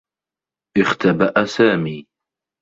اختبأ 0.77 1.45
سامي. 1.45 2.07